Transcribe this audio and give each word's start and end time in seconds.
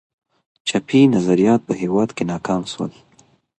چپي 0.67 0.99
نظریات 1.15 1.61
په 1.67 1.73
هېواد 1.81 2.09
کي 2.17 2.23
ناکام 2.31 2.61
سول. 2.71 2.91